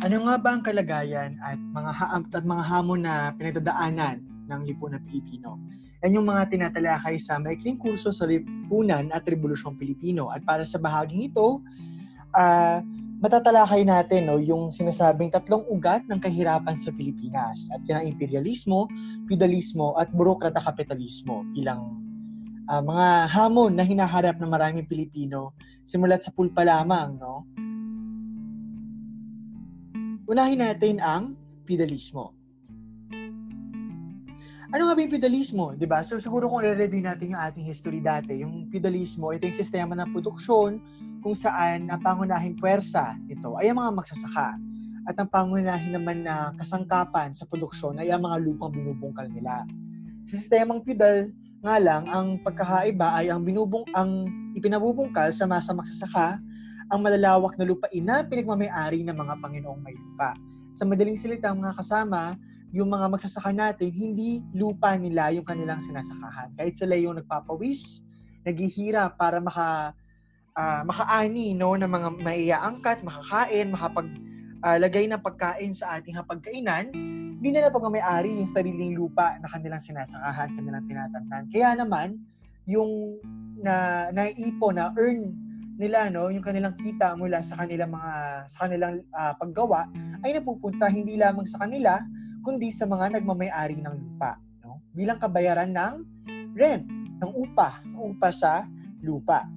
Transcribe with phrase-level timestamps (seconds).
[0.00, 5.04] Ano nga ba ang kalagayan at mga ha- at mga hamon na pinagdadaanan ng lipunan
[5.04, 5.60] Pilipino?
[6.00, 10.32] Yan yung mga tinatalakay sa maikling kurso sa Lipunan at Rebolusyong Pilipino.
[10.32, 11.60] At para sa bahaging ito,
[12.32, 12.80] uh,
[13.20, 18.88] matatalakay natin no, yung sinasabing tatlong ugat ng kahirapan sa Pilipinas at yan ang imperialismo,
[19.28, 22.00] feudalismo at burokrata kapitalismo bilang
[22.72, 25.52] uh, mga hamon na hinaharap ng maraming Pilipino
[25.84, 27.20] simulat sa pulpa lamang.
[27.20, 27.44] No?
[30.30, 31.34] Unahin natin ang
[31.66, 32.30] feudalismo.
[34.70, 35.74] Ano nga ba yung feudalismo?
[35.74, 36.06] Di ba?
[36.06, 40.14] So siguro kung i-review natin yung ating history dati, yung feudalismo, ito yung sistema ng
[40.14, 40.78] produksyon
[41.26, 44.54] kung saan ang pangunahing puwersa ito ay ang mga magsasaka.
[45.10, 49.66] At ang pangunahin naman na kasangkapan sa produksyon ay ang mga lupang binubungkal nila.
[50.22, 51.34] Sa sistemang feudal
[51.66, 56.38] nga lang, ang pagkakaiba ay ang binubong ang ipinabubungkal sa masa magsasaka
[56.90, 60.34] ang malalawak na lupain na pinagmamayari ng mga Panginoong may lupa.
[60.74, 62.34] Sa madaling salita, mga kasama,
[62.70, 66.54] yung mga magsasaka natin, hindi lupa nila yung kanilang sinasakahan.
[66.54, 68.02] Kahit sila yung nagpapawis,
[68.46, 69.94] naghihira para maka,
[70.54, 76.94] uh, makaani no, ng mga maiaangkat, makakain, makapaglagay uh, ng pagkain sa ating hapagkainan,
[77.40, 81.50] hindi nila pagmamayari yung sariling lupa na kanilang sinasakahan, kanilang tinatamnan.
[81.50, 82.20] Kaya naman,
[82.70, 83.18] yung
[83.60, 85.34] na naiipon, na earn
[85.80, 88.12] nila no yung kanilang kita mula sa kanilang mga
[88.52, 89.88] sa kanilang uh, paggawa
[90.28, 92.04] ay napupunta hindi lamang sa kanila
[92.44, 96.04] kundi sa mga nagmamay-ari ng lupa no bilang kabayaran ng
[96.52, 96.84] rent
[97.24, 98.68] ng upa ng upa sa
[99.00, 99.48] lupa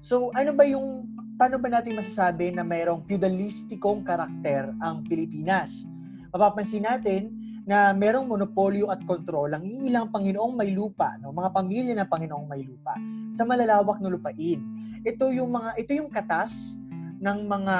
[0.00, 1.04] so ano ba yung
[1.36, 5.84] paano ba natin masasabi na mayroong feudalistikong karakter ang Pilipinas
[6.32, 11.30] mapapansin natin na merong monopolyo at kontrol ang ilang Panginoong may lupa, no?
[11.30, 12.98] mga pamilya ng Panginoong may lupa
[13.30, 14.58] sa malalawak na lupain.
[15.02, 16.78] Ito yung mga ito yung katas
[17.22, 17.76] ng mga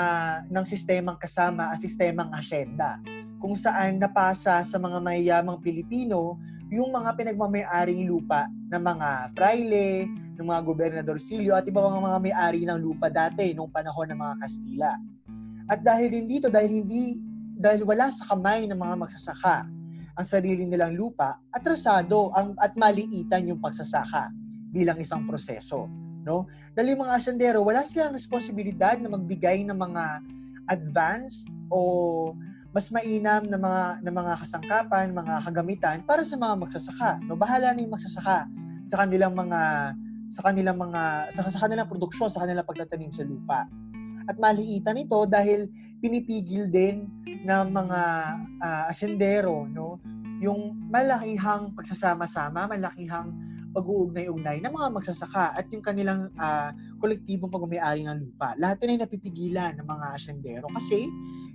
[0.51, 2.98] ng sistemang kasama at sistemang asyenda
[3.39, 6.38] kung saan napasa sa mga mayayamang Pilipino
[6.71, 10.06] yung mga pinagmamayari lupa ng mga fraile,
[10.38, 14.34] ng mga gobernadorsilyo at iba mga mga may-ari ng lupa dati nung panahon ng mga
[14.41, 14.93] Kastila.
[15.71, 17.21] At dahil hindi to, dahil hindi
[17.59, 19.69] dahil wala sa kamay ng mga magsasaka
[20.12, 24.28] ang sarili nilang lupa, atrasado ang, at maliitan yung pagsasaka
[24.72, 25.88] bilang isang proseso.
[26.22, 26.47] No?
[26.75, 30.22] Dahil yung mga asyendero, wala silang responsibilidad na magbigay ng mga
[30.71, 32.33] advanced o
[32.72, 37.21] mas mainam na mga na mga kasangkapan, mga kagamitan para sa mga magsasaka.
[37.28, 38.49] No, bahala na yung magsasaka
[38.88, 39.93] sa kanilang mga
[40.32, 43.69] sa kanilang mga sa, sa kanilang produksyon, sa kanilang pagtatanim sa lupa.
[44.25, 45.69] At maliitan ito dahil
[46.00, 47.11] pinipigil din
[47.44, 48.00] ng mga
[48.65, 50.00] uh, asyendero, no?
[50.41, 53.31] Yung malakihang pagsasama-sama, malakihang
[53.72, 58.55] pag-uugnay-ugnay ng mga magsasaka at yung kanilang uh, kolektibong pagmamayari ng lupa.
[58.60, 61.09] Lahat yun ay napipigilan ng mga asyendero kasi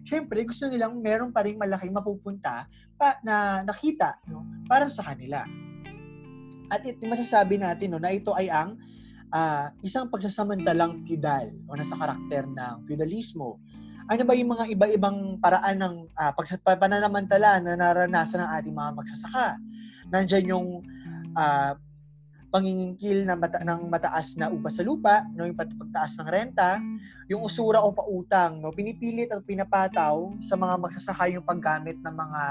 [0.04, 2.66] syempre gusto nilang meron pa rin malaking mapupunta
[2.98, 5.46] pa, na nakita no, para sa kanila.
[6.74, 8.76] At ito masasabi natin no, na ito ay ang
[9.32, 13.62] uh, isang pagsasamantalang feudal o nasa karakter ng feudalismo.
[14.08, 16.32] Ano ba yung mga iba-ibang paraan ng uh,
[16.64, 19.48] pananamantala na naranasan ng ating mga magsasaka?
[20.08, 20.68] Nandiyan yung
[21.36, 21.76] uh,
[22.48, 26.80] pangingingkil na mata, ng mataas na upa sa lupa, no, yung pagtaas ng renta,
[27.28, 32.44] yung usura o pautang, no, pinipilit at pinapataw sa mga magsasaka yung paggamit ng mga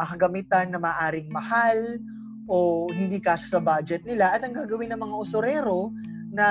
[0.00, 2.00] uh, kagamitan na maaring mahal
[2.48, 4.32] o hindi kasya sa budget nila.
[4.32, 5.92] At ang gagawin ng mga usurero
[6.32, 6.48] na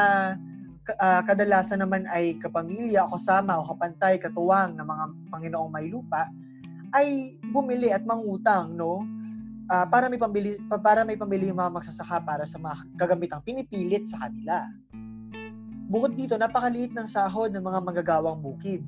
[1.01, 6.29] uh, kadalasan naman ay kapamilya, kasama o kapantay, katuwang ng mga Panginoong may lupa
[6.91, 9.03] ay bumili at mangutang no
[9.71, 14.03] uh, para may pambili para may pambili yung mga magsasaka para sa mga kagamitang pinipilit
[14.11, 14.67] sa kanila.
[15.91, 18.83] Bukod dito, napakaliit ng sahod ng mga magagawang bukid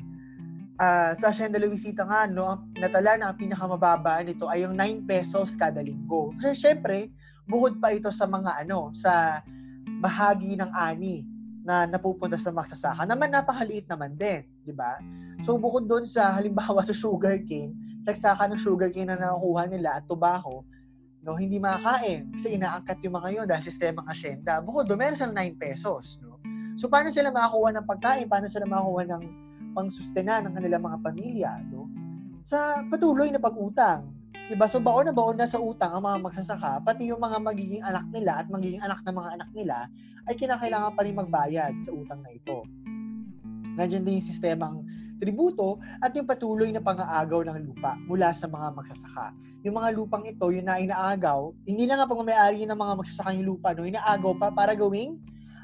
[0.80, 5.54] uh, sa Hacienda Luisita nga, no, natala na ang pinakamababa nito ay yung 9 pesos
[5.60, 6.34] kada linggo.
[6.40, 7.12] Kasi syempre,
[7.46, 9.44] bukod pa ito sa mga ano, sa
[10.00, 11.28] bahagi ng ani
[11.64, 15.00] na napupunta sa magsasaka, naman napakaliit naman din, di ba?
[15.48, 17.72] So bukod doon sa halimbawa sa sugarcane,
[18.04, 20.68] sagsaka ng sugarcane na nakukuha nila at tobacco,
[21.24, 24.60] no, hindi makakain kasi inaangkat yung mga yon dahil sistemang asyenda.
[24.60, 26.40] Bukod doon, meron silang 9 pesos, no?
[26.76, 28.28] So paano sila makakuha ng pagkain?
[28.28, 29.24] Paano sila makakuha ng
[29.74, 31.90] pangsustena ng kanilang mga pamilya no?
[32.44, 34.10] sa patuloy na pag-utang.
[34.52, 34.68] Diba?
[34.68, 38.06] So baon na baon na sa utang ang mga magsasaka, pati yung mga magiging anak
[38.12, 39.78] nila at magiging anak ng mga anak nila
[40.28, 42.68] ay kinakailangan pa rin magbayad sa utang na ito.
[43.80, 44.76] Nandiyan din yung sistemang
[45.24, 49.32] tributo at yung patuloy na pang-aagaw ng lupa mula sa mga magsasaka.
[49.64, 53.32] Yung mga lupang ito, yung na inaagaw, hindi na nga pag may-ari ng mga magsasaka
[53.40, 55.16] yung lupa, no, inaagaw pa para gawing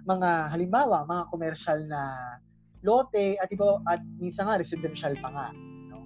[0.07, 2.01] mga halimbawa, mga commercial na
[2.83, 5.47] lote at iba at minsan nga residential pa nga
[5.91, 5.99] no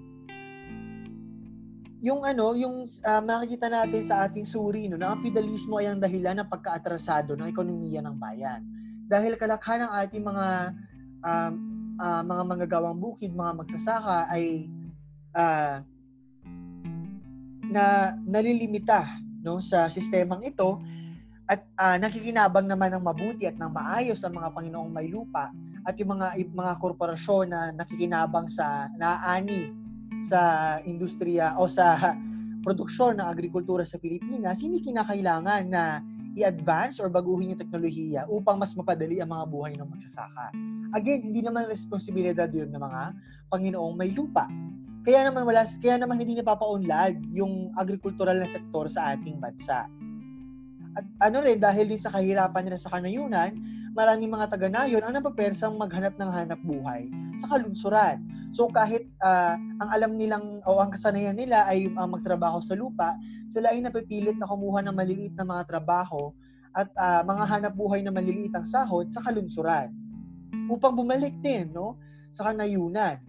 [2.01, 6.01] yung ano yung uh, makikita natin sa ating suri no na ang feudalismo ay ang
[6.01, 8.65] dahilan ng pagkaatrasado ng ekonomiya ng bayan
[9.06, 10.47] dahil kalakhan ng ating mga
[11.21, 11.51] uh,
[12.00, 14.69] uh, mga manggagawang bukid mga magsasaka ay
[15.38, 15.81] uh,
[17.74, 19.07] na nalilimita
[19.44, 20.80] no sa sistemang ito
[21.51, 25.51] at uh, nakikinabang naman ng mabuti at ng maayos ang mga Panginoong may lupa
[25.84, 29.68] at yung mga mga korporasyon na nakikinabang sa naani
[30.24, 32.16] sa industriya o sa
[32.66, 36.00] produksyon ng agrikultura sa Pilipinas, hindi kinakailangan na
[36.33, 40.50] i-advance or baguhin yung teknolohiya upang mas mapadali ang mga buhay ng magsasaka.
[40.97, 43.01] Again, hindi naman responsibilidad yun ng mga
[43.53, 44.50] Panginoong may lupa.
[45.03, 49.85] Kaya naman wala kaya naman hindi napapaunlad yung agrikultural na sektor sa ating bansa.
[50.94, 53.53] At ano rin, dahil din sa kahirapan nila sa kanayunan,
[53.94, 57.07] maraming mga taga-nayon ang napapersang maghanap ng hanap buhay
[57.38, 58.25] sa kalunsuran.
[58.54, 63.13] So kahit uh, ang alam nilang o ang kasanayan nila ay uh, magtrabaho sa lupa,
[63.50, 66.34] sila ay napipilit na kumuha ng maliliit na mga trabaho
[66.74, 69.94] at uh, mga hanap buhay na maliliit ang sahod sa kalunsuran
[70.69, 71.98] upang bumalik din no
[72.34, 73.22] sa kanayunan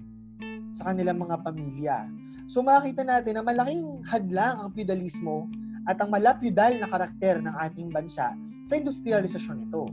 [0.72, 2.08] sa kanilang mga pamilya.
[2.48, 5.48] So makita natin na malaking hadlang ang feudalismo
[5.84, 8.32] at ang malapyudal na karakter ng ating bansa
[8.64, 9.92] sa industrialisasyon nito.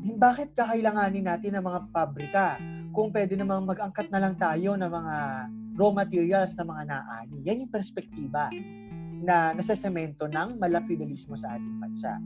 [0.00, 2.56] Bakit kakailanganin natin ng mga pabrika
[2.96, 5.16] kung pwede namang mag-angkat na lang tayo ng mga
[5.76, 7.36] raw materials na mga naani?
[7.44, 8.48] Yan yung perspektiba
[9.20, 12.16] na nasasemento ng malapyudalismo sa ating bansa.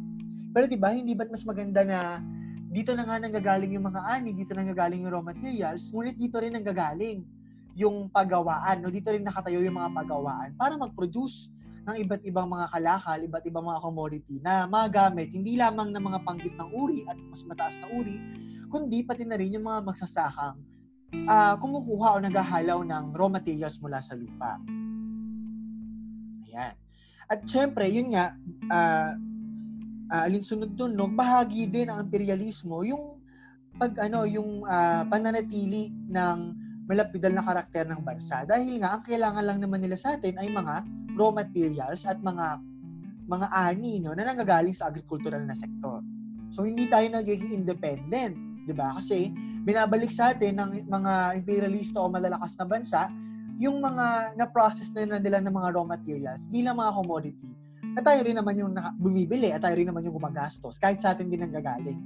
[0.54, 2.22] Pero 'di ba, hindi ba't mas maganda na
[2.70, 6.38] dito na nga nanggagaling yung mga ani, dito na nanggagaling yung raw materials, ngunit dito
[6.38, 7.26] rin nanggagaling
[7.74, 8.90] yung pagawaan, no?
[8.90, 11.50] dito rin nakatayo yung mga pagawaan para mag-produce
[11.84, 16.20] ng iba't ibang mga kalakal, iba't ibang mga commodity na magamit hindi lamang ng mga
[16.24, 18.16] panggit ng uri at mas mataas na uri,
[18.72, 20.56] kundi pati na rin yung mga magsasakang
[21.28, 24.56] uh, kumukuha o naghahalaw ng raw materials mula sa lupa.
[26.48, 26.74] Ayan.
[27.28, 28.36] At syempre, yun nga,
[28.72, 29.12] uh,
[30.12, 33.20] uh, alinsunod dun, no, bahagi din ng imperialismo yung
[33.74, 36.38] pag ano yung uh, pananatili ng
[36.84, 40.52] malapidal na karakter ng bansa dahil nga ang kailangan lang naman nila sa atin ay
[40.52, 40.84] mga
[41.16, 42.60] raw materials at mga
[43.24, 46.04] mga ani no na nanggagaling sa agricultural na sektor.
[46.52, 48.36] So hindi tayo nagiging independent,
[48.68, 49.00] 'di ba?
[49.00, 49.32] Kasi
[49.64, 53.08] binabalik sa atin ng mga imperialista o malalakas na bansa
[53.56, 57.50] yung mga na-process na nila ng mga raw materials bilang mga commodity
[57.94, 61.30] na tayo rin naman yung bumibili at tayo rin naman yung gumagastos kahit sa atin
[61.30, 62.02] din ang gagaling.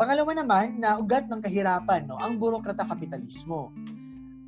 [0.00, 3.68] Pangalawa naman, na ugat ng kahirapan, no, ang burokrata kapitalismo.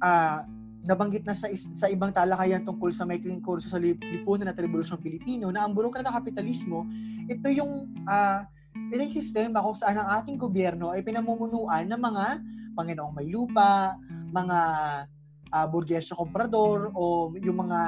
[0.01, 0.49] Uh,
[0.89, 5.53] nabanggit na sa, sa ibang talakayan tungkol sa maikling kurso sa lipunan at revolusyon Pilipino
[5.53, 6.89] na ang burokrata kapitalismo,
[7.29, 8.49] ito yung uh,
[8.91, 12.25] ito yung sistema kung saan ang ating gobyerno ay pinamumunuan ng mga
[12.73, 14.01] Panginoong may lupa,
[14.33, 14.59] mga
[15.53, 17.81] uh, burgesyo komprador o yung mga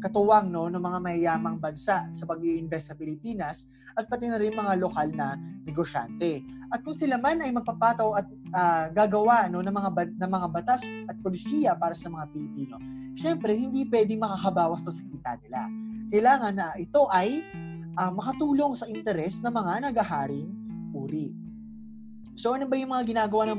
[0.00, 3.64] katuwang no ng mga mayayamang bansa sa pag-iinvest sa Pilipinas
[3.96, 6.44] at pati na rin mga lokal na negosyante.
[6.74, 9.90] At kung sila man ay magpapataw at uh, gagawa no ng mga
[10.20, 12.76] ng mga batas at polisiya para sa mga Pilipino,
[13.16, 15.60] syempre hindi pwedeng makakabawas to sa kita nila.
[16.12, 17.42] Kailangan na ito ay
[17.96, 20.52] uh, makatulong sa interes ng mga nagaharing
[20.92, 21.46] uri.
[22.36, 23.58] So ano ba yung mga ginagawa ng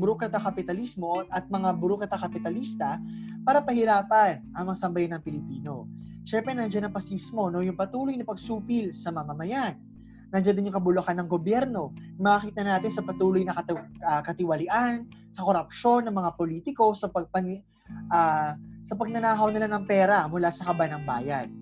[0.00, 2.96] burokrata kapitalismo at mga burokrata kapitalista
[3.44, 5.84] para pahirapan ang mga ng Pilipino?
[6.24, 7.60] Siyempre, nandiyan ang pasismo, no?
[7.60, 9.76] yung patuloy na pagsupil sa mamamayan.
[10.32, 11.92] Nandiyan din yung kabulukan ng gobyerno.
[12.16, 17.60] Makikita natin sa patuloy na kati- uh, katiwalian, sa korupsyon ng mga politiko, sa pagpani
[18.10, 21.52] uh, sa pagnanakaw nila ng pera mula sa kaba ng bayan.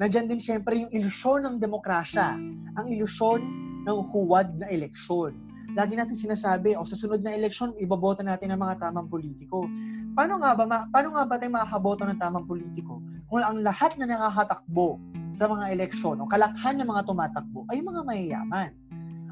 [0.00, 2.36] Nandiyan din siyempre yung ilusyon ng demokrasya,
[2.76, 3.40] ang ilusyon
[3.84, 5.45] ng huwad na eleksyon
[5.76, 9.68] lagi natin sinasabi, o sa sunod na eleksyon, iboboto natin ang mga tamang politiko.
[10.16, 13.92] Paano nga ba, ma- paano nga ba tayo makakaboto ng tamang politiko kung ang lahat
[14.00, 14.96] na nakakatakbo
[15.36, 18.72] sa mga eleksyon o kalakhan ng mga tumatakbo ay mga mayayaman?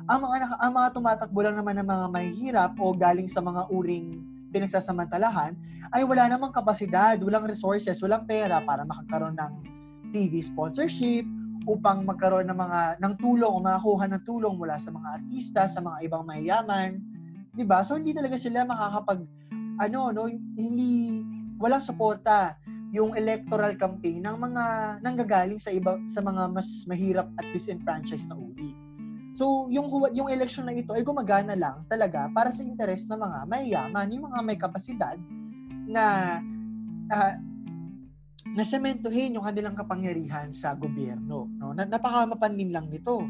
[0.05, 4.21] Ang mga, ang mga tumatakbo lang naman ng mga mahihirap o galing sa mga uring
[4.53, 5.57] pinagsasamantalahan
[5.97, 9.53] ay wala namang kapasidad, walang resources, walang pera para makakaroon ng
[10.13, 11.25] TV sponsorship,
[11.65, 15.81] upang magkaroon ng mga ng tulong o makakuha ng tulong mula sa mga artista, sa
[15.81, 17.01] mga ibang mayayaman,
[17.57, 17.81] 'di ba?
[17.81, 19.25] So hindi talaga sila makakapag
[19.81, 21.25] ano no, hindi
[21.59, 22.59] walang suporta
[22.95, 24.65] yung electoral campaign ng mga
[25.03, 28.71] nanggagaling sa iba sa mga mas mahirap at disenfranchised na uri.
[29.35, 33.39] So, yung yung election na ito ay gumagana lang talaga para sa interes ng mga
[33.51, 35.19] mayayaman, yung mga may kapasidad
[35.91, 36.39] na
[37.11, 37.35] uh,
[38.55, 41.51] nasementohin yung kanilang kapangyarihan sa gobyerno.
[41.75, 41.83] No?
[41.83, 43.27] Na, napakamapanlin lang nito.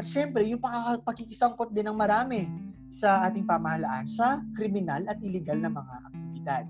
[0.00, 0.60] At syempre, yung
[1.04, 2.48] pakikisangkot din ng marami
[2.88, 6.64] sa ating pamahalaan sa kriminal at illegal na mga aktibidad.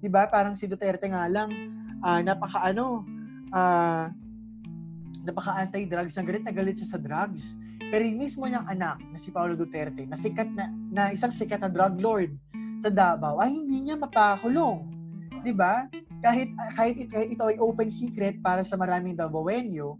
[0.00, 0.28] 'Di ba?
[0.30, 1.52] Parang si Duterte nga lang
[2.00, 3.04] uh, napaka ano
[3.52, 4.08] uh,
[5.26, 7.58] napaka anti-drugs, na galit na galit siya sa drugs.
[7.90, 11.62] Pero yung mismo niyang anak na si Paolo Duterte, na sikat na, na isang sikat
[11.62, 12.30] na drug lord
[12.82, 14.86] sa Davao, ay hindi niya mapakulong.
[15.42, 15.90] 'Di ba?
[16.22, 19.98] Kahit kahit, kahit ito ay open secret para sa maraming Davaoenyo,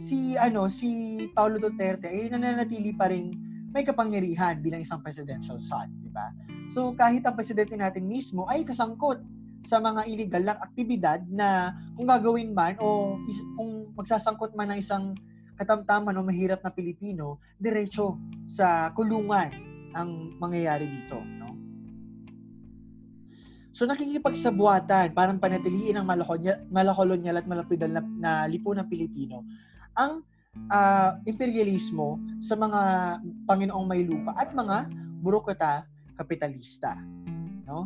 [0.00, 3.36] si ano si Paulo Duterte ay nananatili pa rin
[3.70, 6.34] may kapangyarihan bilang isang presidential son, di ba?
[6.66, 9.22] So kahit ang presidente natin mismo ay kasangkot
[9.62, 14.80] sa mga illegal na aktibidad na kung gagawin man o is, kung magsasangkot man ng
[14.80, 15.14] isang
[15.60, 18.16] katamtaman o mahirap na Pilipino, diretso
[18.48, 19.52] sa kulungan
[19.92, 21.20] ang mangyayari dito.
[21.20, 21.52] No?
[23.70, 26.08] So nakikipagsabuatan parang panatiliin ang
[26.72, 29.44] malakolonyal at malapidal na, na lipunang Pilipino
[30.00, 30.24] ang
[30.72, 32.80] uh, imperialismo sa mga
[33.44, 34.88] Panginoong may lupa at mga
[35.20, 35.84] burokrata
[36.16, 36.96] kapitalista.
[37.68, 37.84] No?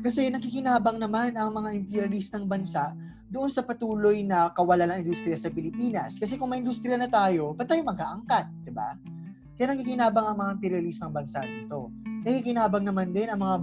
[0.00, 2.96] Kasi nakikinabang naman ang mga imperialistang bansa
[3.32, 6.20] doon sa patuloy na kawalan ng industriya sa Pilipinas.
[6.20, 8.44] Kasi kung may industriya na tayo, ba't tayo mag-aangkat?
[8.64, 8.96] di ba?
[9.56, 11.92] Kaya nakikinabang ang mga imperialistang bansa dito.
[12.28, 13.56] Nakikinabang naman din ang mga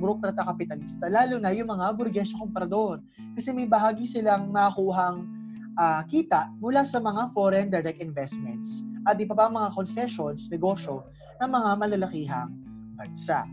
[0.00, 3.00] burokrata kapitalista, lalo na yung mga burgesyo komprador.
[3.36, 5.35] Kasi may bahagi silang makuhang
[5.76, 11.06] uh, kita mula sa mga foreign direct investments at iba pa mga concessions, negosyo
[11.38, 12.50] ng mga malalakihang
[12.98, 13.46] bansa.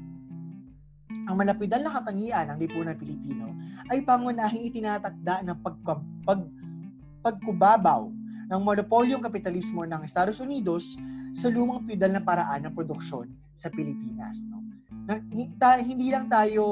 [1.29, 3.53] Ang malapidal na katangian ng lipunan Pilipino
[3.93, 5.77] ay pangunahing itinatakda ng pag,
[6.25, 6.41] pag,
[7.21, 8.09] pagkubabaw
[8.49, 10.97] ng monopolyong kapitalismo ng Estados Unidos
[11.37, 14.41] sa lumang pidal na paraan ng produksyon sa Pilipinas.
[14.49, 14.63] No?
[15.05, 15.19] Na,
[15.79, 16.63] hindi lang tayo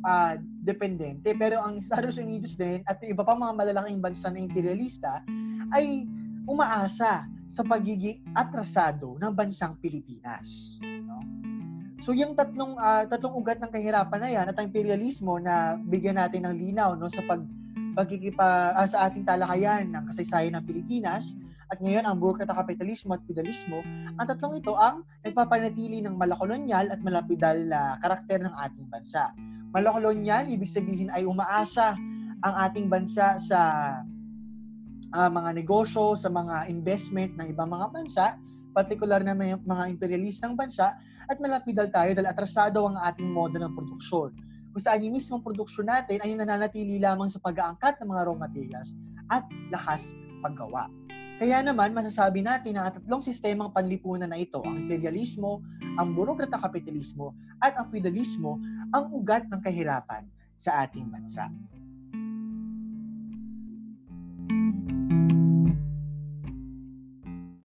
[0.00, 1.32] uh, dependente.
[1.34, 5.24] Pero ang Estados Unidos din at iba pa mga malalaking bansa na imperialista
[5.72, 6.04] ay
[6.44, 10.78] umaasa sa pagiging atrasado ng bansang Pilipinas.
[10.82, 11.18] No?
[12.00, 16.16] So yung tatlong uh, tatlong ugat ng kahirapan na yan at ang imperialismo na bigyan
[16.16, 17.44] natin ng linaw no sa pag
[17.92, 21.36] pagkikipa uh, sa ating talakayan ng kasaysayan ng Pilipinas
[21.70, 23.78] at ngayon ang burokrata kapitalismo at feudalismo,
[24.18, 29.30] ang tatlong ito ang nagpapanatili ng malakolonyal at malapidal na karakter ng ating bansa.
[29.70, 31.94] Malakolonyal, ibig sabihin ay umaasa
[32.42, 33.60] ang ating bansa sa
[35.14, 38.26] uh, mga negosyo, sa mga investment ng ibang mga bansa,
[38.74, 40.98] partikular na may mga imperialistang bansa,
[41.30, 44.34] at malapidal tayo dahil atrasado ang ating modo ng produksyon.
[44.74, 48.90] Kung saan yung mismong produksyon natin ay nananatili lamang sa pag-aangkat ng mga raw materials
[49.30, 50.10] at lakas
[50.42, 50.90] paggawa.
[51.40, 55.64] Kaya naman, masasabi natin na ang tatlong sistemang panlipunan na ito, ang imperialismo,
[55.96, 57.32] ang burokrata kapitalismo,
[57.64, 58.60] at ang feudalismo,
[58.92, 60.28] ang ugat ng kahirapan
[60.60, 61.48] sa ating bansa.